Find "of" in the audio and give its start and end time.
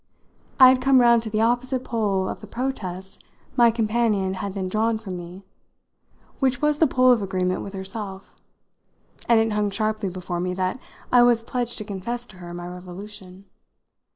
2.27-2.41, 7.11-7.21